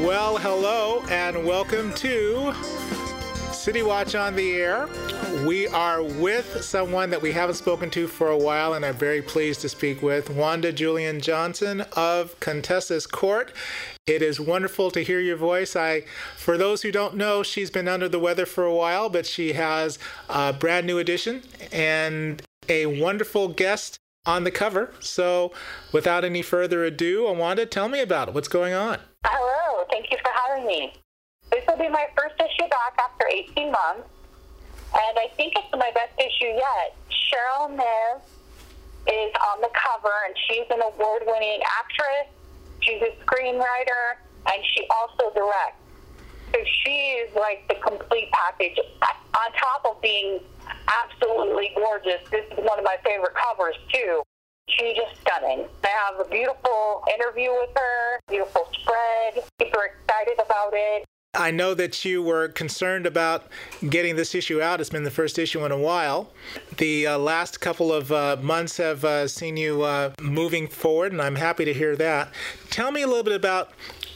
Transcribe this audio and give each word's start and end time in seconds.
Well, 0.00 0.38
hello 0.38 1.04
and 1.10 1.44
welcome 1.44 1.92
to 1.96 2.54
City 3.52 3.82
Watch 3.82 4.14
on 4.14 4.34
the 4.34 4.52
Air. 4.52 4.88
We 5.46 5.68
are 5.68 6.02
with 6.02 6.64
someone 6.64 7.10
that 7.10 7.20
we 7.20 7.32
haven't 7.32 7.56
spoken 7.56 7.90
to 7.90 8.06
for 8.06 8.28
a 8.28 8.38
while, 8.38 8.72
and 8.72 8.86
I'm 8.86 8.96
very 8.96 9.20
pleased 9.20 9.60
to 9.60 9.68
speak 9.68 10.00
with 10.00 10.30
Wanda 10.30 10.72
Julien 10.72 11.20
Johnson 11.20 11.82
of 11.96 12.40
Contessa's 12.40 13.06
Court. 13.06 13.52
It 14.06 14.22
is 14.22 14.40
wonderful 14.40 14.90
to 14.92 15.04
hear 15.04 15.20
your 15.20 15.36
voice. 15.36 15.76
I, 15.76 16.04
for 16.34 16.56
those 16.56 16.80
who 16.80 16.90
don't 16.90 17.14
know, 17.14 17.42
she's 17.42 17.70
been 17.70 17.86
under 17.86 18.08
the 18.08 18.18
weather 18.18 18.46
for 18.46 18.64
a 18.64 18.74
while, 18.74 19.10
but 19.10 19.26
she 19.26 19.52
has 19.52 19.98
a 20.30 20.54
brand 20.54 20.86
new 20.86 20.96
edition 20.96 21.42
and 21.70 22.40
a 22.70 22.86
wonderful 22.86 23.48
guest 23.48 23.98
on 24.24 24.44
the 24.44 24.50
cover. 24.50 24.94
So, 25.00 25.52
without 25.92 26.24
any 26.24 26.40
further 26.40 26.84
ado, 26.84 27.30
Wanda, 27.30 27.66
tell 27.66 27.88
me 27.88 28.00
about 28.00 28.28
it. 28.28 28.34
What's 28.34 28.48
going 28.48 28.72
on? 28.72 28.98
Hello, 29.26 29.69
thank 29.90 30.10
you 30.10 30.18
for 30.18 30.30
having 30.34 30.66
me. 30.66 30.92
This 31.50 31.64
will 31.66 31.78
be 31.78 31.88
my 31.88 32.06
first 32.16 32.34
issue 32.38 32.68
back 32.68 32.98
after 33.02 33.26
18 33.26 33.70
months, 33.72 34.08
and 34.92 35.18
I 35.18 35.28
think 35.36 35.54
it's 35.56 35.72
my 35.72 35.90
best 35.94 36.14
issue 36.18 36.52
yet. 36.54 36.96
Cheryl 37.10 37.70
Nez 37.70 38.22
is 39.06 39.32
on 39.52 39.60
the 39.60 39.70
cover, 39.74 40.14
and 40.26 40.34
she's 40.46 40.66
an 40.70 40.82
award 40.82 41.22
winning 41.26 41.60
actress, 41.78 42.28
she's 42.80 43.02
a 43.02 43.16
screenwriter, 43.24 44.20
and 44.52 44.62
she 44.74 44.86
also 44.90 45.32
directs. 45.34 45.76
So 46.52 46.58
she 46.82 47.22
is 47.22 47.34
like 47.34 47.66
the 47.68 47.76
complete 47.76 48.30
package. 48.32 48.78
On 49.02 49.52
top 49.52 49.86
of 49.86 50.02
being 50.02 50.40
absolutely 50.88 51.72
gorgeous, 51.76 52.28
this 52.30 52.44
is 52.50 52.58
one 52.58 52.78
of 52.78 52.84
my 52.84 52.96
favorite 53.04 53.34
covers, 53.34 53.76
too. 53.92 54.22
She's 54.78 54.96
just 54.96 55.20
stunning. 55.20 55.66
I 55.84 55.88
have 55.88 56.26
a 56.26 56.28
beautiful 56.30 57.04
interview 57.14 57.50
with 57.50 57.70
her, 57.76 58.20
beautiful 58.28 58.68
spread, 58.72 59.44
super 59.60 59.84
excited 59.84 60.38
about 60.44 60.72
it. 60.72 61.04
I 61.34 61.52
know 61.52 61.74
that 61.74 62.04
you 62.04 62.22
were 62.22 62.48
concerned 62.48 63.06
about 63.06 63.46
getting 63.88 64.16
this 64.16 64.34
issue 64.34 64.60
out. 64.60 64.80
It's 64.80 64.90
been 64.90 65.04
the 65.04 65.12
first 65.12 65.38
issue 65.38 65.64
in 65.64 65.70
a 65.70 65.78
while. 65.78 66.30
The 66.78 67.06
uh, 67.06 67.18
last 67.18 67.60
couple 67.60 67.92
of 67.92 68.10
uh, 68.10 68.36
months 68.42 68.78
have 68.78 69.04
uh, 69.04 69.28
seen 69.28 69.56
you 69.56 69.82
uh, 69.82 70.12
moving 70.20 70.66
forward, 70.66 71.12
and 71.12 71.22
I'm 71.22 71.36
happy 71.36 71.64
to 71.64 71.72
hear 71.72 71.94
that. 71.96 72.32
Tell 72.70 72.90
me 72.90 73.02
a 73.02 73.06
little 73.06 73.22
bit 73.22 73.34
about 73.36 73.70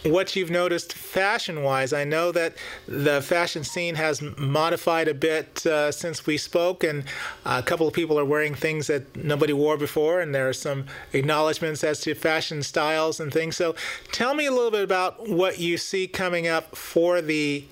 what 0.05 0.36
you've 0.36 0.50
noticed 0.50 0.92
fashion 0.92 1.62
wise. 1.62 1.92
I 1.92 2.05
know 2.05 2.30
that 2.33 2.55
the 2.86 3.22
fashion 3.22 3.64
scene 3.64 3.94
has 3.94 4.20
modified 4.36 5.08
a 5.08 5.14
bit 5.14 5.64
uh, 5.66 5.91
since 5.91 6.27
we 6.27 6.36
spoke, 6.36 6.84
and 6.84 7.05
a 7.44 7.62
couple 7.62 7.88
of 7.88 7.94
people 7.94 8.19
are 8.19 8.25
wearing 8.25 8.55
things 8.55 8.86
that 8.88 9.16
nobody 9.16 9.52
wore 9.52 9.77
before, 9.77 10.20
and 10.20 10.34
there 10.34 10.48
are 10.48 10.55
some 10.55 10.86
acknowledgments 11.12 11.82
as 11.82 12.00
to 12.00 12.14
fashion 12.14 12.62
styles 12.62 13.19
and 13.19 13.32
things. 13.32 13.56
So 13.56 13.75
tell 14.12 14.34
me 14.34 14.47
a 14.47 14.52
little 14.52 14.70
bit 14.70 14.84
about 14.84 15.28
what 15.28 15.58
you 15.58 15.78
see 15.78 16.06
coming 16.06 16.47
up 16.47 16.77
for 16.77 17.22
the 17.22 17.64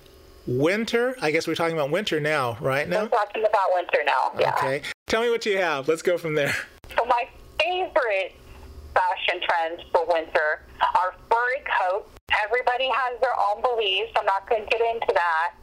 winter. 0.46 1.16
I 1.20 1.30
guess 1.30 1.46
we're 1.46 1.54
talking 1.54 1.76
about 1.76 1.90
winter 1.90 2.18
now, 2.18 2.56
right 2.60 2.88
now? 2.88 3.02
We're 3.02 3.08
talking 3.08 3.44
about 3.44 3.74
winter 3.74 3.98
now, 4.06 4.32
yeah. 4.38 4.54
Okay. 4.54 4.82
Tell 5.06 5.22
me 5.22 5.30
what 5.30 5.44
you 5.44 5.58
have. 5.58 5.86
Let's 5.86 6.02
go 6.02 6.16
from 6.16 6.34
there. 6.34 6.54
So, 6.98 7.04
my 7.04 7.28
favorite 7.60 8.34
fashion 8.94 9.40
trends 9.42 9.82
for 9.92 10.06
winter 10.06 10.62
are 10.80 11.14
furry 11.30 11.62
coats 11.80 12.21
Everybody 12.44 12.90
has 12.90 13.20
their 13.20 13.34
own 13.38 13.62
beliefs. 13.62 14.12
I'm 14.18 14.26
not 14.26 14.48
going 14.48 14.64
to 14.64 14.68
get 14.68 14.80
into 14.80 15.12
that. 15.14 15.54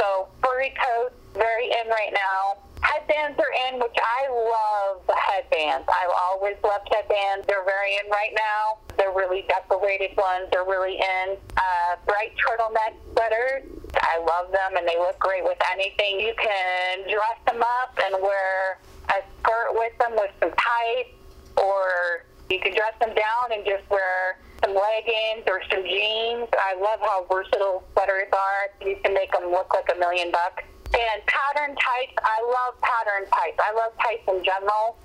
So 0.00 0.28
furry 0.42 0.74
coats, 0.74 1.14
very 1.34 1.66
in 1.66 1.88
right 1.88 2.12
now. 2.12 2.58
Headbands 2.82 3.38
are 3.38 3.54
in, 3.68 3.78
which 3.78 3.94
I 3.94 4.28
love 4.28 5.02
headbands. 5.06 5.86
I've 5.88 6.14
always 6.28 6.56
loved 6.64 6.88
headbands. 6.90 7.46
They're 7.46 7.64
very 7.64 7.94
in 8.02 8.10
right 8.10 8.34
now. 8.34 8.78
They're 8.98 9.14
really 9.14 9.46
decorated 9.46 10.16
ones. 10.16 10.48
They're 10.50 10.64
really 10.64 10.98
in. 10.98 11.36
Uh, 11.56 11.96
bright 12.06 12.32
turtleneck 12.42 12.98
sweaters. 13.12 13.62
I 13.94 14.18
love 14.18 14.50
them, 14.50 14.76
and 14.76 14.88
they 14.88 14.98
look 14.98 15.18
great 15.18 15.44
with 15.44 15.58
anything. 15.72 16.18
You 16.18 16.34
can 16.34 17.02
dress 17.04 17.38
them 17.46 17.62
up 17.62 17.96
and 18.04 18.20
wear 18.20 18.78
a 19.10 19.22
skirt 19.38 19.70
with 19.72 19.96
them 19.98 20.12
with 20.12 20.30
some 20.40 20.50
tights, 20.50 21.14
or 21.56 22.26
you 22.50 22.58
can 22.58 22.74
dress 22.74 22.94
them 23.00 23.14
down 23.14 23.52
and 23.52 23.64
just 23.64 23.88
wear 23.90 24.38
some 24.62 24.74
leggings 24.74 25.44
or 25.46 25.60
some 25.70 25.82
jeans. 25.84 26.48
I 26.54 26.74
love 26.78 27.00
how 27.00 27.26
versatile 27.30 27.82
sweaters 27.92 28.28
are. 28.32 28.86
You 28.86 28.96
can 29.02 29.14
make 29.14 29.32
them 29.32 29.50
look 29.50 29.74
like 29.74 29.88
a 29.94 29.98
million 29.98 30.30
bucks. 30.30 30.64
And 30.94 31.24
pattern 31.26 31.74
tights, 31.74 32.16
I 32.22 32.38
love 32.44 32.80
pattern 32.82 33.28
tights. 33.30 33.58
I 33.58 33.72
love 33.74 33.92
tights 34.00 34.28
in 34.28 34.44
general, 34.44 34.98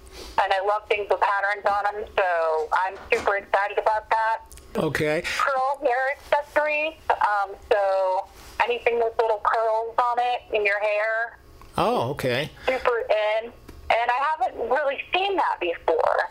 and 0.43 0.51
I 0.51 0.59
love 0.65 0.85
things 0.89 1.07
with 1.09 1.21
patterns 1.21 1.65
on 1.65 1.83
them, 1.95 2.05
so 2.17 2.67
I'm 2.73 2.95
super 3.11 3.37
excited 3.37 3.77
about 3.77 4.09
that. 4.09 4.41
Okay. 4.75 5.23
Curl 5.23 5.79
hair 5.81 6.17
accessories, 6.17 6.99
um, 7.09 7.55
so 7.71 8.27
anything 8.63 8.97
with 8.97 9.13
little 9.17 9.41
curls 9.43 9.95
on 9.97 10.17
it 10.19 10.41
in 10.53 10.65
your 10.65 10.79
hair. 10.81 11.37
Oh, 11.77 12.09
okay. 12.11 12.49
Super 12.67 12.99
in. 12.99 13.45
And 13.89 14.11
I 14.11 14.25
haven't 14.35 14.69
really 14.69 14.99
seen 15.13 15.37
that 15.37 15.57
before. 15.61 16.29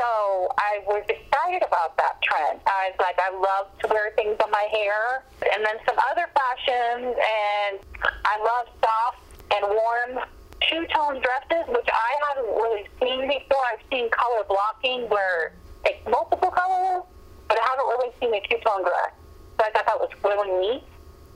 So 0.00 0.48
I 0.56 0.80
was 0.88 1.04
excited 1.12 1.60
about 1.60 1.94
that 1.98 2.16
trend. 2.22 2.60
I 2.64 2.88
was 2.88 2.98
like, 3.04 3.20
I 3.20 3.36
love 3.36 3.68
to 3.84 3.88
wear 3.92 4.12
things 4.16 4.36
on 4.42 4.50
my 4.50 4.66
hair. 4.72 5.24
And 5.52 5.60
then 5.60 5.76
some 5.84 5.96
other 6.10 6.24
fashions, 6.32 7.12
and 7.20 7.76
I 8.24 8.34
love 8.40 8.72
soft 8.80 9.20
and 9.52 9.68
warm 9.68 10.24
two-tone 10.64 11.20
dresses, 11.20 11.68
which 11.68 11.88
I 11.92 12.10
haven't 12.28 12.48
really 12.48 12.88
seen 12.96 13.28
before. 13.28 13.60
I've 13.68 13.84
seen 13.92 14.08
color 14.08 14.40
blocking 14.48 15.04
where 15.10 15.52
it's 15.84 16.00
multiple 16.08 16.50
colors, 16.50 17.04
but 17.48 17.58
I 17.60 17.64
haven't 17.68 17.88
really 17.92 18.12
seen 18.20 18.32
a 18.32 18.40
two-tone 18.48 18.80
dress. 18.80 19.12
So 19.60 19.66
I 19.66 19.70
thought 19.76 19.84
that 19.84 20.00
was 20.00 20.08
really 20.24 20.48
neat, 20.64 20.84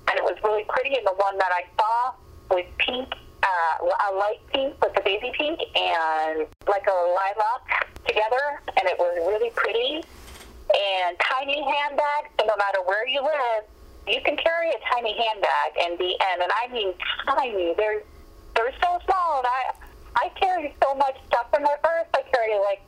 and 0.08 0.16
it 0.16 0.24
was 0.24 0.40
really 0.42 0.64
pretty. 0.72 0.96
And 0.96 1.04
the 1.06 1.16
one 1.20 1.36
that 1.36 1.52
I 1.52 1.68
saw 1.76 2.16
was 2.48 2.64
pink, 2.78 3.12
uh, 3.44 4.10
a 4.10 4.14
light 4.16 4.40
pink 4.52 4.74
with 4.82 4.96
a 4.98 5.02
baby 5.04 5.30
pink, 5.36 5.60
and 5.76 6.46
like 6.66 6.86
a 6.88 6.98
lilac 7.12 7.88
together, 8.06 8.60
and 8.66 8.88
it 8.88 8.98
was 8.98 9.16
really 9.28 9.50
pretty. 9.54 10.02
And 10.74 11.16
tiny 11.20 11.62
handbags, 11.62 12.32
so 12.40 12.46
no 12.46 12.56
matter 12.56 12.80
where 12.84 13.06
you 13.06 13.20
live, 13.22 13.68
you 14.08 14.20
can 14.24 14.36
carry 14.36 14.70
a 14.70 14.80
tiny 14.92 15.16
handbag 15.16 15.70
and 15.80 15.98
be 15.98 16.16
and 16.32 16.42
and 16.42 16.52
I 16.52 16.72
mean 16.72 16.94
tiny. 17.26 17.74
They're 17.76 18.02
they're 18.56 18.74
so 18.82 18.98
small, 19.04 19.38
and 19.38 19.46
I 19.46 19.60
I 20.16 20.28
carry 20.40 20.74
so 20.82 20.94
much 20.94 21.16
stuff 21.26 21.46
in 21.56 21.62
my 21.62 21.76
purse. 21.82 22.08
I 22.14 22.22
carry 22.32 22.58
like 22.58 22.82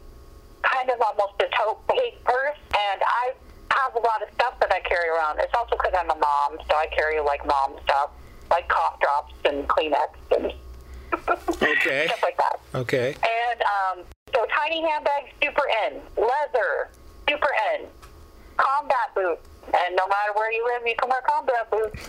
kind 0.62 0.90
of 0.90 1.00
almost 1.00 1.40
a 1.40 1.48
tote 1.56 1.86
bag 1.86 2.16
purse, 2.24 2.58
and 2.72 3.00
I 3.04 3.34
have 3.70 3.94
a 3.94 4.00
lot 4.00 4.22
of 4.22 4.28
stuff 4.34 4.58
that 4.60 4.72
I 4.72 4.80
carry 4.80 5.08
around. 5.08 5.38
It's 5.40 5.52
also 5.54 5.76
because 5.76 5.94
I'm 5.98 6.10
a 6.10 6.16
mom, 6.16 6.58
so 6.68 6.76
I 6.76 6.86
carry 6.86 7.20
like 7.20 7.46
mom 7.46 7.76
stuff, 7.84 8.10
like 8.50 8.68
cough 8.68 9.00
drops 9.00 9.34
and 9.44 9.68
Kleenex 9.68 10.16
okay. 11.28 12.06
stuff 12.06 12.22
like 12.22 12.36
that. 12.36 12.60
Okay. 12.74 13.14
And 13.14 13.62
um, 13.62 14.04
so 14.34 14.46
tiny 14.54 14.82
handbags, 14.82 15.30
super 15.42 15.62
in. 15.86 16.00
Leather, 16.16 16.90
super 17.28 17.48
in. 17.74 17.86
Combat 18.56 19.14
boots. 19.14 19.48
And 19.66 19.96
no 19.96 20.06
matter 20.06 20.32
where 20.34 20.52
you 20.52 20.64
live, 20.64 20.86
you 20.86 20.94
can 20.98 21.08
wear 21.10 21.22
combat 21.26 21.70
boots. 21.70 22.08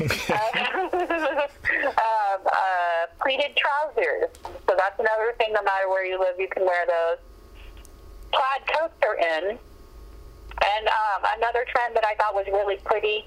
uh, 0.00 0.04
um, 1.86 2.40
uh, 2.46 3.06
pleated 3.20 3.56
trousers. 3.56 4.30
So 4.42 4.74
that's 4.76 4.98
another 4.98 5.34
thing. 5.38 5.52
No 5.52 5.62
matter 5.62 5.88
where 5.88 6.04
you 6.04 6.18
live, 6.18 6.36
you 6.38 6.48
can 6.48 6.64
wear 6.64 6.86
those. 6.86 7.18
Plaid 8.32 8.66
coats 8.66 8.94
are 9.02 9.16
in. 9.16 9.58
And 10.56 10.88
um, 10.88 11.22
another 11.36 11.66
trend 11.68 11.94
that 11.96 12.04
I 12.06 12.14
thought 12.16 12.34
was 12.34 12.46
really 12.46 12.76
pretty 12.76 13.26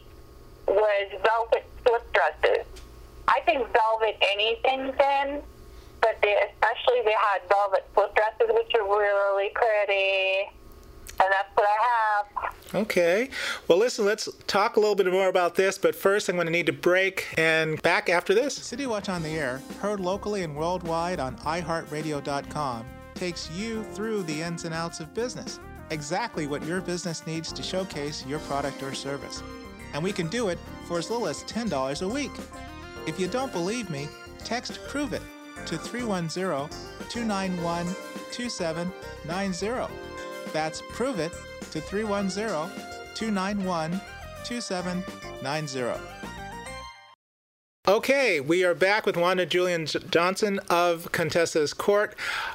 was 0.68 1.12
velvet 1.24 1.66
slip 1.86 2.14
dresses. 2.14 2.66
I 3.30 3.40
think 3.46 3.66
velvet 3.72 4.18
anything's 4.22 4.96
in 5.00 5.42
but 6.02 6.18
they, 6.22 6.36
especially 6.52 7.02
they 7.06 7.12
had 7.12 7.42
velvet 7.50 7.86
slip 7.94 8.16
dresses, 8.16 8.54
which 8.56 8.74
are 8.76 8.88
really 8.88 9.50
pretty. 9.54 10.50
And 11.22 11.28
that's 11.32 11.50
what 11.54 11.68
I 11.68 12.46
have. 12.46 12.76
Okay. 12.76 13.30
Well, 13.68 13.78
listen, 13.78 14.06
let's 14.06 14.30
talk 14.48 14.78
a 14.78 14.80
little 14.80 14.96
bit 14.96 15.12
more 15.12 15.28
about 15.28 15.56
this, 15.56 15.78
but 15.78 15.94
first 15.94 16.30
I'm 16.30 16.36
going 16.36 16.48
to 16.48 16.52
need 16.52 16.68
to 16.68 16.74
break 16.74 17.28
and 17.38 17.82
back 17.82 18.10
after 18.10 18.34
this. 18.34 18.56
City 18.56 18.86
Watch 18.86 19.10
on 19.10 19.22
the 19.22 19.30
Air, 19.30 19.62
heard 19.82 20.00
locally 20.00 20.44
and 20.44 20.56
worldwide 20.56 21.20
on 21.20 21.36
iHeartRadio.com, 21.40 22.86
takes 23.16 23.52
you 23.52 23.84
through 23.84 24.24
the 24.24 24.42
ins 24.42 24.64
and 24.64 24.74
outs 24.74 25.02
of 25.02 25.14
business. 25.14 25.60
Exactly 25.92 26.48
what 26.48 26.64
your 26.66 26.80
business 26.80 27.28
needs 27.28 27.52
to 27.52 27.64
showcase 27.64 28.26
your 28.26 28.40
product 28.40 28.82
or 28.82 28.94
service. 28.94 29.44
And 29.94 30.02
we 30.02 30.14
can 30.14 30.30
do 30.30 30.48
it 30.48 30.60
for 30.86 31.00
as 31.00 31.10
little 31.10 31.28
as 31.28 31.44
$10 31.44 32.02
a 32.02 32.08
week. 32.08 32.32
If 33.10 33.20
you 33.20 33.28
don't 33.28 33.52
believe 33.52 33.90
me, 33.90 34.08
text 34.44 34.80
Prove 34.88 35.14
It 35.14 35.24
to 35.66 35.80
310 35.80 36.70
291 37.10 37.88
2790. 38.32 39.92
That's 40.54 40.84
Prove 40.92 41.18
It 41.18 41.32
to 41.72 41.82
310 41.82 42.70
291 43.16 44.00
2790. 44.44 46.00
Okay, 47.88 48.40
we 48.42 48.64
are 48.64 48.76
back 48.76 49.08
with 49.08 49.18
Wanda 49.18 49.48
Julien 49.48 49.88
Johnson 49.88 50.60
of 50.70 51.12
Contessa's 51.12 51.74
Court. 51.74 52.14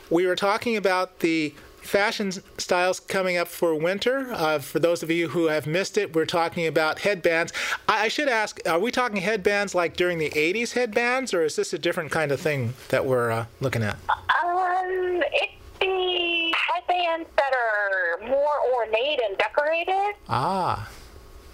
We 0.08 0.24
were 0.24 0.36
talking 0.36 0.76
about 0.76 1.18
the 1.18 1.52
fashion 1.84 2.32
styles 2.58 3.00
coming 3.00 3.36
up 3.36 3.48
for 3.48 3.74
winter. 3.74 4.32
Uh, 4.32 4.58
for 4.58 4.78
those 4.78 5.02
of 5.02 5.10
you 5.10 5.28
who 5.28 5.46
have 5.46 5.66
missed 5.66 5.96
it, 5.98 6.14
we're 6.14 6.26
talking 6.26 6.66
about 6.66 7.00
headbands. 7.00 7.52
I, 7.88 8.04
I, 8.04 8.08
should 8.08 8.28
ask, 8.28 8.60
are 8.66 8.78
we 8.78 8.90
talking 8.90 9.18
headbands 9.18 9.74
like 9.74 9.96
during 9.96 10.18
the 10.18 10.30
80s 10.30 10.72
headbands, 10.72 11.34
or 11.34 11.42
is 11.42 11.56
this 11.56 11.72
a 11.72 11.78
different 11.78 12.10
kind 12.10 12.32
of 12.32 12.40
thing 12.40 12.74
that 12.88 13.04
we're 13.04 13.30
uh, 13.30 13.46
looking 13.60 13.82
at? 13.82 13.96
Um, 14.08 15.22
it's 15.32 15.52
the 15.80 16.54
headbands 16.72 17.28
that 17.36 17.52
are 17.54 18.28
more 18.28 18.74
ornate 18.74 19.20
and 19.28 19.36
decorated. 19.38 20.14
Ah. 20.28 20.88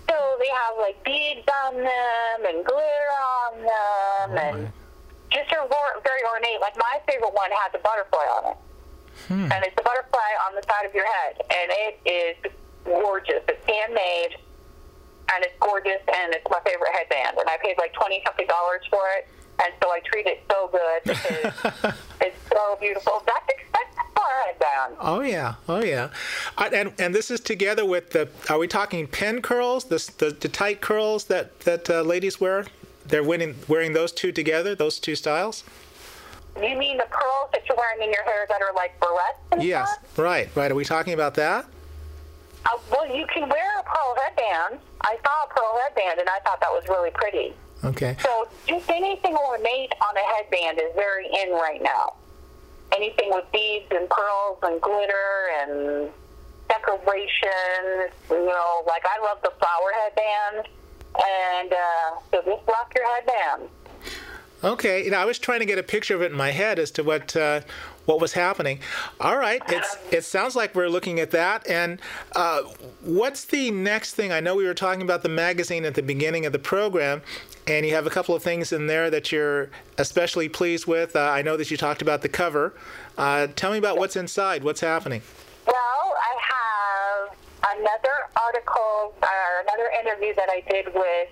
So 0.09 0.17
they 0.39 0.49
have 0.49 0.77
like 0.79 1.05
beads 1.05 1.47
on 1.67 1.75
them 1.75 2.47
and 2.47 2.65
glitter 2.65 3.09
on 3.39 3.59
them, 3.61 4.31
oh, 4.31 4.59
and 4.59 4.73
just 5.31 5.53
are 5.53 5.69
very 6.03 6.23
ornate. 6.35 6.61
Like 6.61 6.77
my 6.77 7.01
favorite 7.07 7.33
one 7.33 7.51
has 7.51 7.73
a 7.75 7.79
butterfly 7.79 8.27
on 8.37 8.53
it. 8.53 8.57
Hmm. 9.29 9.51
And 9.53 9.65
it's 9.65 9.77
a 9.79 9.83
butterfly 9.83 10.31
on 10.49 10.55
the 10.55 10.63
side 10.63 10.87
of 10.87 10.95
your 10.95 11.07
head. 11.07 11.43
And 11.51 11.71
it 11.71 11.95
is 12.05 12.53
gorgeous. 12.85 13.43
It's 13.49 13.65
handmade. 13.67 14.37
And 15.35 15.45
it's 15.45 15.55
gorgeous. 15.61 16.03
And 16.09 16.35
it's 16.35 16.47
my 16.51 16.61
favorite 16.65 16.93
headband. 16.93 17.39
And 17.39 17.49
I 17.49 17.57
paid 17.63 17.77
like 17.79 17.93
20 17.95 18.23
something 18.27 18.47
dollars 18.47 18.83
for 18.91 19.03
it. 19.19 19.29
And 19.63 19.75
so 19.83 19.91
I 19.91 20.01
treat 20.01 20.27
it 20.27 20.43
so 20.51 20.71
good 20.73 21.03
because 21.05 21.95
it's 22.23 22.49
so 22.49 22.79
beautiful. 22.81 23.23
That's 23.27 23.47
expensive 23.49 24.11
for 24.15 24.23
a 24.23 24.47
headband. 24.47 24.97
Oh 25.01 25.21
yeah, 25.21 25.55
oh 25.69 25.85
yeah, 25.85 26.09
uh, 26.57 26.71
and 26.73 26.95
and 26.99 27.15
this 27.15 27.31
is 27.31 27.41
together 27.41 27.85
with 27.85 28.11
the. 28.13 28.31
Are 28.49 28.59
we 28.59 28.67
talking 28.67 29.07
pin 29.07 29.43
curls? 29.43 29.85
The 29.85 30.11
the, 30.17 30.31
the 30.31 30.49
tight 30.49 30.81
curls 30.81 31.25
that 31.25 31.61
that 31.61 31.91
uh, 31.91 32.01
ladies 32.01 32.41
wear. 32.41 32.65
They're 33.07 33.25
winning, 33.25 33.57
wearing 33.67 33.93
those 33.93 34.13
two 34.13 34.31
together, 34.31 34.75
those 34.75 34.99
two 35.01 35.17
styles. 35.17 35.65
You 36.63 36.77
mean 36.77 36.99
the 36.99 37.07
curls 37.11 37.51
that 37.53 37.63
you're 37.67 37.77
wearing 37.77 38.03
in 38.03 38.13
your 38.13 38.23
hair 38.25 38.47
that 38.49 38.61
are 38.61 38.75
like 38.75 38.99
barrettes? 39.01 39.63
yes, 39.63 39.89
stuff? 39.89 40.19
right, 40.19 40.49
right. 40.55 40.71
Are 40.71 40.75
we 40.75 40.85
talking 40.85 41.15
about 41.15 41.35
that? 41.35 41.65
Uh, 42.67 42.69
well, 42.91 43.07
you 43.07 43.27
can 43.27 43.49
wear 43.49 43.79
a 43.79 43.83
pearl 43.83 44.17
headband. 44.23 44.81
I 45.01 45.17
saw 45.25 45.45
a 45.45 45.55
pearl 45.55 45.81
headband, 45.85 46.21
and 46.21 46.29
I 46.29 46.39
thought 46.41 46.61
that 46.61 46.71
was 46.71 46.85
really 46.89 47.11
pretty. 47.11 47.55
Okay. 47.83 48.17
So 48.23 48.49
just 48.67 48.91
anything 48.91 49.35
ornate 49.35 49.93
on 50.07 50.17
a 50.17 50.35
headband 50.37 50.79
is 50.79 50.95
very 50.95 51.27
in 51.27 51.53
right 51.53 51.83
now. 51.83 52.15
Anything 52.95 53.31
with 53.31 53.51
beads 53.53 53.87
and 53.91 54.09
pearls 54.11 54.59
and 54.63 54.81
glitter 54.83 55.49
and 55.63 56.11
decoration. 56.69 58.11
You 58.31 58.47
know, 58.47 58.83
like 58.87 59.05
I 59.07 59.23
love 59.25 59.39
the 59.43 59.53
flower 59.59 59.93
headband, 60.03 60.69
and 61.15 61.73
uh, 61.73 62.21
so 62.31 62.43
just 62.45 62.69
rock 62.69 62.93
your 62.95 63.07
headband. 63.15 63.71
Okay, 64.63 65.05
you 65.05 65.11
know, 65.11 65.19
I 65.19 65.25
was 65.25 65.39
trying 65.39 65.61
to 65.61 65.67
get 65.67 65.79
a 65.79 65.83
picture 65.83 66.15
of 66.15 66.21
it 66.21 66.33
in 66.33 66.37
my 66.37 66.51
head 66.51 66.79
as 66.79 66.91
to 66.93 67.03
what 67.03 67.35
uh, 67.35 67.63
what 68.05 68.21
was 68.21 68.35
happening. 68.35 68.81
All 69.19 69.39
right, 69.39 69.63
it's 69.69 69.97
it 70.13 70.23
sounds 70.25 70.55
like 70.55 70.75
we're 70.75 70.89
looking 70.89 71.19
at 71.19 71.31
that. 71.31 71.67
And 71.67 71.99
uh, 72.37 72.63
what's 73.01 73.47
the 73.47 73.71
next 73.71 74.15
thing? 74.15 74.33
I 74.33 74.41
know 74.41 74.55
we 74.55 74.67
were 74.67 74.75
talking 74.75 75.01
about 75.01 75.23
the 75.23 75.31
magazine 75.31 75.87
at 75.87 75.95
the 75.95 76.03
beginning 76.03 76.45
of 76.45 76.53
the 76.53 76.59
program, 76.59 77.23
and 77.67 77.87
you 77.87 77.95
have 77.95 78.07
a 78.07 78.11
couple 78.11 78.35
of 78.35 78.43
things 78.43 78.71
in 78.71 78.87
there 78.87 79.09
that 79.09 79.33
you're 79.33 79.71
especially 79.97 80.49
pleased 80.51 80.87
with. 80.87 81.17
Uh, 81.17 81.21
I 81.21 81.41
know 81.41 81.57
that 81.57 81.71
you 81.71 81.79
talked 81.79 82.03
about 82.03 82.21
the 82.21 82.29
cover. 82.29 82.75
Uh, 83.17 83.47
tell 83.57 83.73
me 83.73 83.79
about 83.79 83.97
what's 83.97 84.17
inside. 84.17 84.63
What's 84.63 84.83
happening? 84.83 85.23
Well, 85.67 85.75
I 85.75 87.29
have 87.29 87.79
another 87.79 88.15
article 88.45 89.15
or 89.23 89.63
another 89.63 89.91
interview 90.03 90.35
that 90.35 90.51
I 90.51 90.63
did 90.69 90.95
with 90.95 91.29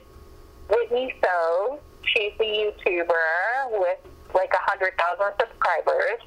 Whitney 0.70 1.14
So 1.22 1.80
She's 2.18 2.34
a 2.40 2.42
YouTuber 2.42 3.78
with 3.78 4.02
like 4.34 4.50
a 4.50 4.62
100,000 4.66 4.90
subscribers. 5.38 6.18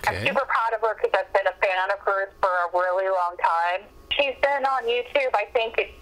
Okay. 0.00 0.16
I'm 0.16 0.24
super 0.24 0.40
proud 0.48 0.72
of 0.72 0.80
her 0.80 0.96
because 0.96 1.12
I've 1.12 1.28
been 1.36 1.44
a 1.44 1.56
fan 1.60 1.92
of 1.92 2.00
hers 2.00 2.32
for 2.40 2.48
a 2.48 2.72
really 2.72 3.12
long 3.12 3.36
time. 3.36 3.84
She's 4.16 4.32
been 4.40 4.64
on 4.64 4.88
YouTube, 4.88 5.36
I 5.36 5.44
think, 5.52 5.76
it's 5.76 5.92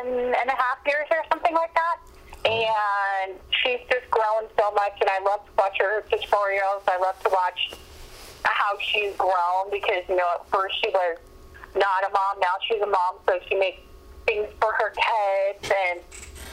10 0.00 0.16
and 0.16 0.48
a 0.48 0.56
half 0.56 0.80
years 0.88 1.04
or 1.10 1.20
something 1.28 1.52
like 1.52 1.74
that. 1.76 1.96
Oh. 2.46 3.28
And 3.28 3.36
she's 3.60 3.84
just 3.92 4.08
grown 4.08 4.48
so 4.56 4.72
much, 4.72 4.96
and 5.04 5.10
I 5.12 5.20
love 5.20 5.44
to 5.44 5.52
watch 5.58 5.76
her 5.76 6.00
tutorials. 6.08 6.80
I 6.88 6.96
love 6.96 7.20
to 7.20 7.28
watch 7.28 7.76
how 8.44 8.78
she's 8.80 9.12
grown 9.16 9.68
because, 9.70 10.08
you 10.08 10.16
know, 10.16 10.40
at 10.40 10.48
first 10.48 10.74
she 10.80 10.88
was 10.88 11.18
not 11.76 12.00
a 12.00 12.10
mom, 12.16 12.40
now 12.40 12.56
she's 12.64 12.80
a 12.80 12.88
mom, 12.88 13.20
so 13.28 13.36
she 13.46 13.56
makes 13.56 13.82
things 14.24 14.48
for 14.58 14.72
her 14.72 14.94
kids 14.96 15.68
and 15.68 16.00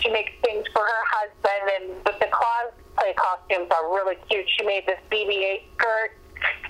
she 0.04 0.12
makes 0.12 0.32
things 0.44 0.68
for 0.76 0.84
her 0.84 1.04
husband, 1.08 1.64
and 1.80 2.04
but 2.04 2.20
the 2.20 2.28
cosplay 2.28 3.16
costumes 3.16 3.72
are 3.72 3.88
really 3.96 4.20
cute. 4.30 4.46
She 4.60 4.66
made 4.68 4.86
this 4.86 5.00
BB-8 5.10 5.64
skirt 5.80 6.12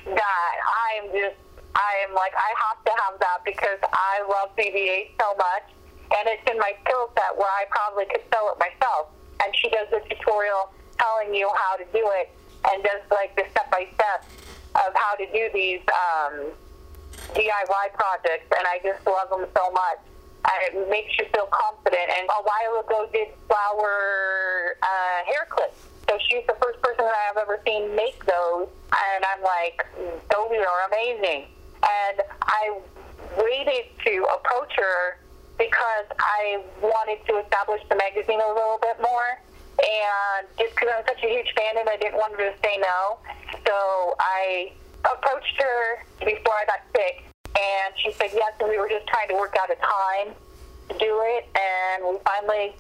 that 0.05 0.53
I'm 0.61 1.09
just, 1.09 1.41
I 1.73 2.05
am 2.07 2.13
like, 2.13 2.33
I 2.37 2.51
have 2.69 2.79
to 2.85 2.93
have 2.93 3.19
that 3.19 3.39
because 3.43 3.81
I 3.81 4.21
love 4.29 4.55
BB-8 4.55 5.17
so 5.17 5.33
much, 5.35 5.65
and 6.13 6.29
it's 6.29 6.45
in 6.45 6.59
my 6.61 6.77
skill 6.85 7.09
set 7.17 7.33
where 7.33 7.49
I 7.49 7.65
probably 7.73 8.05
could 8.05 8.21
sew 8.29 8.53
it 8.53 8.61
myself. 8.61 9.09
And 9.43 9.49
she 9.57 9.67
does 9.73 9.89
a 9.91 9.99
tutorial 10.07 10.69
telling 11.01 11.33
you 11.33 11.49
how 11.49 11.75
to 11.77 11.85
do 11.89 12.05
it, 12.21 12.29
and 12.71 12.83
does 12.83 13.01
like 13.09 13.35
the 13.35 13.49
step 13.49 13.69
by 13.71 13.89
step 13.97 14.29
of 14.77 14.93
how 14.93 15.17
to 15.17 15.25
do 15.33 15.49
these 15.53 15.81
um, 15.89 16.53
DIY 17.33 17.85
projects, 17.97 18.45
and 18.53 18.63
I 18.69 18.77
just 18.85 19.01
love 19.09 19.29
them 19.29 19.49
so 19.57 19.71
much 19.71 19.99
it 20.67 20.89
makes 20.89 21.17
you 21.17 21.25
feel 21.33 21.47
confident. 21.51 22.09
And 22.19 22.27
a 22.27 22.43
while 22.43 22.83
ago, 22.83 23.09
did 23.11 23.27
flower 23.47 24.75
uh, 24.81 25.19
hair 25.25 25.47
clips. 25.49 25.79
So 26.09 26.17
she's 26.29 26.45
the 26.47 26.55
first 26.61 26.81
person 26.81 27.05
that 27.05 27.15
I've 27.29 27.37
ever 27.37 27.59
seen 27.65 27.95
make 27.95 28.25
those, 28.25 28.67
and 28.91 29.23
I'm 29.23 29.41
like, 29.41 29.85
those 30.29 30.51
are 30.51 30.81
amazing. 30.91 31.47
And 31.81 32.21
I 32.43 32.79
waited 33.37 33.85
to 34.05 34.27
approach 34.35 34.71
her 34.77 35.17
because 35.57 36.07
I 36.19 36.61
wanted 36.81 37.25
to 37.27 37.39
establish 37.39 37.81
the 37.89 37.95
magazine 37.95 38.39
a 38.39 38.53
little 38.53 38.79
bit 38.81 39.01
more. 39.01 39.39
And 39.79 40.47
just 40.57 40.75
because 40.75 40.89
I'm 40.97 41.05
such 41.07 41.23
a 41.23 41.29
huge 41.29 41.51
fan 41.55 41.77
and 41.79 41.89
I 41.89 41.97
didn't 41.97 42.15
want 42.15 42.33
her 42.39 42.51
to 42.51 42.57
say 42.63 42.77
no. 42.77 43.17
So 43.65 44.15
I 44.19 44.71
approached 45.05 45.61
her 45.61 46.03
before 46.25 46.53
I 46.53 46.65
got 46.65 46.79
sick 46.95 47.32
and 47.57 47.93
she 47.97 48.11
said 48.13 48.29
yes, 48.33 48.53
and 48.59 48.69
we 48.69 48.77
were 48.77 48.89
just 48.89 49.07
trying 49.07 49.27
to 49.29 49.35
work 49.35 49.55
out 49.61 49.69
a 49.69 49.75
time 49.75 50.33
to 50.89 50.97
do 50.97 51.21
it, 51.25 51.47
and 51.55 52.03
we 52.03 52.17
finally 52.25 52.75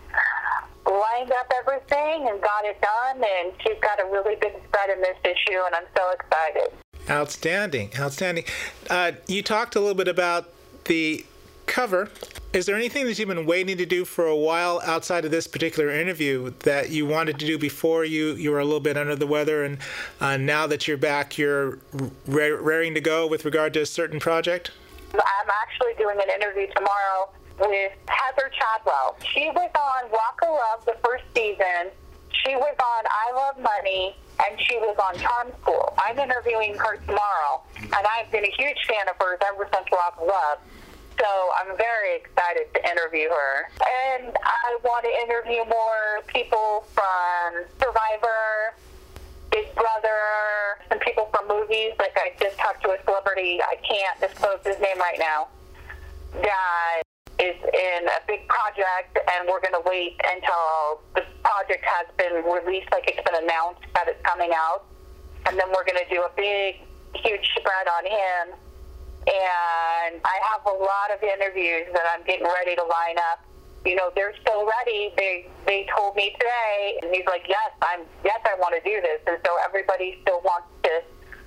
lined 0.85 1.31
up 1.31 1.51
everything 1.59 2.27
and 2.29 2.41
got 2.41 2.65
it 2.65 2.79
done, 2.81 3.23
and 3.23 3.53
she's 3.61 3.79
got 3.81 3.99
a 3.99 4.05
really 4.11 4.35
big 4.35 4.53
spread 4.67 4.89
in 4.89 5.01
this 5.01 5.17
issue, 5.23 5.59
and 5.65 5.75
I'm 5.75 5.85
so 5.95 6.11
excited. 6.11 6.73
Outstanding, 7.09 7.91
outstanding. 7.97 8.45
Uh, 8.89 9.13
you 9.27 9.43
talked 9.43 9.75
a 9.75 9.79
little 9.79 9.95
bit 9.95 10.07
about 10.07 10.49
the 10.85 11.25
cover. 11.65 12.09
Is 12.53 12.67
there 12.67 12.75
anything 12.75 13.05
that 13.05 13.17
you've 13.17 13.29
been 13.29 13.45
waiting 13.45 13.77
to 13.77 13.85
do 13.85 14.05
for 14.05 14.27
a 14.27 14.35
while 14.35 14.79
outside 14.85 15.25
of 15.25 15.31
this 15.31 15.47
particular 15.47 15.89
interview 15.89 16.53
that 16.59 16.91
you 16.91 17.05
wanted 17.05 17.39
to 17.39 17.45
do 17.47 17.57
before 17.57 18.05
you, 18.05 18.35
you 18.35 18.51
were 18.51 18.59
a 18.59 18.65
little 18.65 18.79
bit 18.79 18.95
under 18.95 19.15
the 19.15 19.25
weather, 19.25 19.63
and 19.63 19.79
uh, 20.21 20.37
now 20.37 20.67
that 20.67 20.87
you're 20.87 20.97
back, 20.97 21.37
you're 21.37 21.79
raring 22.27 22.93
to 22.93 23.01
go 23.01 23.25
with 23.25 23.43
regard 23.43 23.73
to 23.73 23.81
a 23.81 23.85
certain 23.85 24.19
project? 24.19 24.71
I'm 25.13 25.49
actually 25.63 25.93
doing 25.97 26.17
an 26.17 26.29
interview 26.29 26.67
tomorrow 26.75 27.29
with 27.59 27.91
Heather 28.07 28.51
Chadwell. 28.53 29.17
She 29.33 29.49
was 29.49 29.71
on 29.75 30.11
Rock 30.11 30.39
of 30.43 30.49
Love 30.49 30.85
the 30.85 30.97
first 31.03 31.23
season. 31.35 31.91
She 32.45 32.55
was 32.55 32.75
on 32.79 33.05
I 33.07 33.35
Love 33.35 33.57
Money, 33.57 34.15
and 34.45 34.59
she 34.61 34.77
was 34.77 34.97
on 34.97 35.19
Charm 35.19 35.51
School. 35.61 35.93
I'm 35.97 36.19
interviewing 36.19 36.75
her 36.75 36.97
tomorrow, 36.97 37.61
and 37.77 37.93
I've 37.93 38.31
been 38.31 38.43
a 38.43 38.51
huge 38.57 38.77
fan 38.87 39.07
of 39.09 39.15
hers 39.19 39.39
ever 39.53 39.67
since 39.73 39.87
Rock 39.91 40.17
of 40.19 40.27
Love. 40.27 40.59
So 41.19 41.27
I'm 41.59 41.77
very 41.77 42.15
excited 42.17 42.73
to 42.73 42.79
interview 42.89 43.29
her. 43.29 43.69
And 44.17 44.35
I 44.43 44.77
want 44.83 45.05
to 45.05 45.11
interview 45.23 45.63
more 45.65 46.21
people 46.27 46.85
from 46.93 47.63
Survivor, 47.79 48.73
Big 49.51 49.73
Brother, 49.75 50.81
some 50.89 50.99
people 50.99 51.29
from 51.33 51.47
movies. 51.47 51.93
Like 51.99 52.17
I 52.17 52.33
just 52.41 52.57
talked 52.57 52.83
to 52.83 52.91
a 52.91 52.97
celebrity, 53.05 53.59
I 53.61 53.75
can't 53.87 54.19
disclose 54.19 54.59
his 54.65 54.79
name 54.79 54.97
right 54.99 55.19
now, 55.19 55.47
that 56.41 57.01
is 57.39 57.57
in 57.61 58.07
a 58.07 58.21
big 58.27 58.47
project, 58.47 59.17
and 59.17 59.47
we're 59.47 59.61
going 59.61 59.73
to 59.73 59.83
wait 59.85 60.19
until 60.25 61.01
the 61.15 61.23
project 61.43 61.83
has 61.85 62.07
been 62.17 62.43
released, 62.43 62.89
like 62.91 63.07
it's 63.07 63.21
been 63.29 63.43
announced 63.43 63.81
that 63.93 64.07
it's 64.07 64.21
coming 64.25 64.51
out. 64.55 64.85
And 65.45 65.59
then 65.59 65.67
we're 65.75 65.85
going 65.85 65.99
to 65.99 66.09
do 66.09 66.23
a 66.23 66.31
big, 66.35 66.81
huge 67.15 67.45
spread 67.57 67.87
on 67.99 68.05
him 68.05 68.55
and 69.27 70.19
I 70.23 70.37
have 70.51 70.65
a 70.65 70.75
lot 70.75 71.09
of 71.13 71.23
interviews 71.23 71.87
that 71.93 72.03
I'm 72.11 72.23
getting 72.25 72.45
ready 72.45 72.75
to 72.75 72.83
line 72.83 73.17
up. 73.31 73.45
You 73.85 73.95
know, 73.95 74.11
they're 74.15 74.33
still 74.41 74.65
ready. 74.65 75.13
They 75.17 75.47
they 75.65 75.87
told 75.95 76.15
me 76.15 76.31
today, 76.39 76.99
and 77.01 77.13
he's 77.13 77.25
like, 77.25 77.43
"Yes, 77.47 77.71
I'm. 77.81 78.01
Yes, 78.23 78.39
I 78.45 78.59
want 78.59 78.75
to 78.75 78.81
do 78.89 79.01
this." 79.01 79.19
And 79.27 79.37
so 79.45 79.51
everybody 79.65 80.19
still 80.21 80.41
wants 80.41 80.67
to 80.83 81.01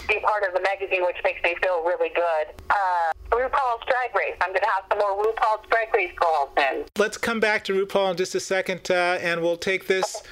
be 0.09 0.21
part 0.21 0.45
of 0.45 0.55
the 0.55 0.61
magazine, 0.61 1.05
which 1.05 1.17
makes 1.25 1.43
me 1.43 1.55
feel 1.63 1.83
really 1.83 2.11
good. 2.11 2.55
Uh, 2.71 3.13
RuPaul's 3.31 3.85
Drag 3.89 4.15
Race. 4.15 4.37
I'm 4.41 4.51
going 4.51 4.61
to 4.61 4.69
have 4.69 4.85
some 4.89 4.99
more 4.99 5.25
RuPaul's 5.25 5.67
Drag 5.71 5.93
Race 5.95 6.13
calls 6.17 6.51
in. 6.59 6.85
Let's 6.97 7.17
come 7.17 7.41
back 7.41 7.65
to 7.65 7.87
RuPaul 7.87 8.13
in 8.13 8.17
just 8.17 8.35
a 8.35 8.41
second, 8.41 8.91
uh, 8.91 9.19
and 9.21 9.43
we'll 9.43 9.57
take 9.57 9.87
this 9.87 10.23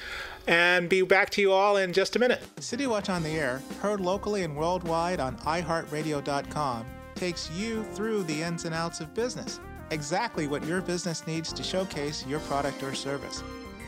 and 0.47 0.87
be 0.87 1.01
back 1.01 1.31
to 1.31 1.41
you 1.41 1.51
all 1.51 1.77
in 1.77 1.91
just 1.91 2.15
a 2.15 2.19
minute. 2.19 2.41
City 2.59 2.85
Watch 2.87 3.09
on 3.09 3.23
the 3.23 3.31
Air, 3.31 3.61
heard 3.81 3.99
locally 3.99 4.43
and 4.43 4.55
worldwide 4.55 5.19
on 5.19 5.37
iHeartRadio.com 5.37 6.85
takes 7.15 7.49
you 7.51 7.83
through 7.83 8.23
the 8.23 8.41
ins 8.41 8.65
and 8.65 8.75
outs 8.75 8.99
of 8.99 9.13
business, 9.13 9.59
exactly 9.91 10.47
what 10.47 10.65
your 10.65 10.81
business 10.81 11.25
needs 11.25 11.51
to 11.53 11.63
showcase 11.63 12.25
your 12.27 12.39
product 12.41 12.83
or 12.83 12.93
service. 12.93 13.43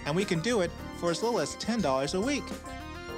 And 0.06 0.16
we 0.16 0.26
can 0.26 0.40
do 0.40 0.62
it 0.62 0.72
for 1.00 1.12
as 1.12 1.22
little 1.22 1.40
as 1.40 1.56
$10 1.58 2.16
a 2.16 2.22
week. 2.22 2.44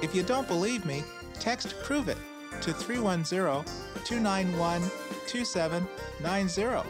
If 0.02 0.14
you 0.14 0.22
don't 0.22 0.48
believe 0.48 0.84
me, 0.84 1.04
text 1.34 1.74
Prove 1.82 2.08
It 2.08 2.18
to 2.62 2.72
310 2.72 3.64
291 4.04 4.82
2790. 5.26 6.88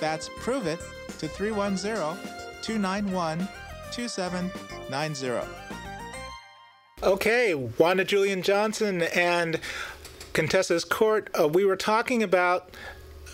That's 0.00 0.30
Prove 0.38 0.66
It 0.66 0.80
to 1.18 1.28
310 1.28 2.16
291 2.62 3.48
2790. 3.92 5.48
Okay, 7.02 7.54
Wanda 7.54 8.04
Julien 8.04 8.42
Johnson 8.42 9.02
and 9.02 9.58
Contessa's 10.32 10.84
Court, 10.84 11.30
uh, 11.38 11.48
we 11.48 11.64
were 11.64 11.76
talking 11.76 12.22
about 12.22 12.70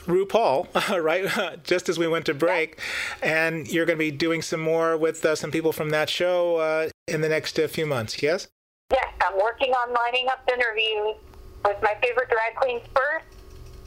RuPaul, 0.07 0.69
right? 1.03 1.63
Just 1.65 1.89
as 1.89 1.99
we 1.99 2.09
went 2.09 2.27
to 2.27 2.35
break. 2.35 2.81
And 3.23 3.69
you're 3.69 3.87
going 3.87 3.99
to 3.99 4.05
be 4.05 4.11
doing 4.11 4.43
some 4.43 4.61
more 4.61 4.97
with 4.97 5.25
uh, 5.25 5.37
some 5.37 5.51
people 5.51 5.73
from 5.73 5.91
that 5.91 6.09
show 6.09 6.57
uh, 6.57 6.89
in 7.07 7.21
the 7.21 7.29
next 7.29 7.59
uh, 7.59 7.69
few 7.69 7.87
months, 7.87 8.23
yes? 8.23 8.49
Yes, 8.91 9.07
I'm 9.23 9.39
working 9.39 9.73
on 9.73 9.95
lining 9.95 10.29
up 10.29 10.49
interviews 10.51 11.17
with 11.65 11.77
my 11.83 11.95
favorite 12.03 12.31
drag 12.31 12.55
queens 12.57 12.83
first, 12.95 13.27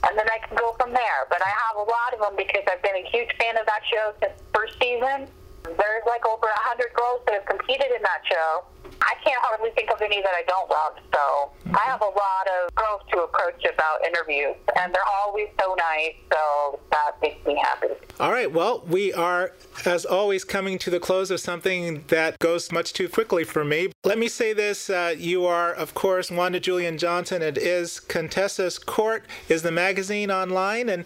and 0.08 0.16
then 0.16 0.26
I 0.30 0.46
can 0.46 0.56
go 0.56 0.74
from 0.78 0.92
there. 0.92 1.26
But 1.28 1.42
I 1.42 1.48
have 1.48 1.76
a 1.76 1.80
lot 1.80 2.14
of 2.14 2.20
them 2.20 2.36
because 2.36 2.62
I've 2.70 2.82
been 2.82 2.96
a 2.96 3.08
huge 3.10 3.30
fan 3.38 3.56
of 3.56 3.66
that 3.66 3.80
show 3.90 4.12
since 4.20 4.40
first 4.54 4.76
season. 4.80 5.26
There's 5.64 6.04
like 6.06 6.26
over 6.26 6.46
a 6.46 6.62
hundred 6.68 6.92
girls 6.94 7.22
that 7.26 7.34
have 7.34 7.46
competed 7.46 7.90
in 7.94 8.02
that 8.02 8.22
show. 8.28 8.64
I 9.00 9.14
can't 9.24 9.40
hardly 9.42 9.70
think 9.70 9.90
of 9.90 10.00
any 10.00 10.22
that 10.22 10.34
I 10.34 10.42
don't 10.46 10.70
love. 10.70 10.94
So 11.12 11.74
I 11.74 11.84
have 11.86 12.00
a 12.00 12.04
lot 12.04 12.46
of 12.62 12.74
girls 12.74 13.02
to 13.12 13.22
approach 13.22 13.64
about 13.64 14.04
interviews, 14.06 14.54
and 14.78 14.94
they're 14.94 15.02
always 15.24 15.48
so 15.60 15.74
nice. 15.74 16.14
So 16.32 16.80
that 16.90 17.12
makes 17.20 17.44
me 17.46 17.60
happy. 17.60 17.88
All 18.20 18.30
right. 18.30 18.52
Well, 18.52 18.84
we 18.86 19.12
are, 19.12 19.52
as 19.84 20.04
always, 20.04 20.44
coming 20.44 20.78
to 20.78 20.90
the 20.90 21.00
close 21.00 21.30
of 21.30 21.40
something 21.40 22.04
that 22.08 22.38
goes 22.38 22.70
much 22.70 22.92
too 22.92 23.08
quickly 23.08 23.44
for 23.44 23.64
me. 23.64 23.92
Let 24.04 24.18
me 24.18 24.28
say 24.28 24.52
this: 24.52 24.90
uh, 24.90 25.14
you 25.16 25.46
are, 25.46 25.72
of 25.72 25.94
course, 25.94 26.30
Wanda 26.30 26.60
Julien 26.60 26.98
Johnson. 26.98 27.42
It 27.42 27.58
is 27.58 27.98
Contessa's 27.98 28.78
Court 28.78 29.24
is 29.48 29.62
the 29.62 29.72
magazine 29.72 30.30
online, 30.30 30.88
and 30.88 31.04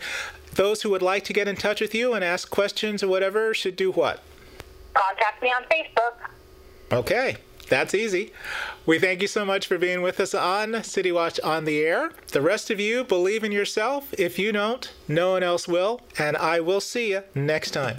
those 0.54 0.82
who 0.82 0.90
would 0.90 1.02
like 1.02 1.24
to 1.24 1.32
get 1.32 1.48
in 1.48 1.56
touch 1.56 1.80
with 1.80 1.94
you 1.94 2.14
and 2.14 2.24
ask 2.24 2.50
questions 2.50 3.02
or 3.02 3.08
whatever 3.08 3.54
should 3.54 3.76
do 3.76 3.90
what? 3.90 4.22
Contact 4.96 5.42
me 5.42 5.48
on 5.48 5.62
Facebook. 5.64 6.14
Okay. 6.92 7.36
That's 7.68 7.94
easy. 7.94 8.32
We 8.84 8.98
thank 9.00 9.20
you 9.22 9.28
so 9.28 9.44
much 9.44 9.66
for 9.66 9.76
being 9.76 10.00
with 10.00 10.20
us 10.20 10.34
on 10.34 10.84
City 10.84 11.10
Watch 11.10 11.40
on 11.40 11.64
the 11.64 11.80
Air. 11.84 12.12
The 12.28 12.40
rest 12.40 12.70
of 12.70 12.78
you, 12.78 13.02
believe 13.02 13.42
in 13.42 13.50
yourself. 13.50 14.14
If 14.16 14.38
you 14.38 14.52
don't, 14.52 14.92
no 15.08 15.32
one 15.32 15.42
else 15.42 15.66
will. 15.66 16.00
And 16.16 16.36
I 16.36 16.60
will 16.60 16.80
see 16.80 17.10
you 17.10 17.22
next 17.34 17.72
time. 17.72 17.96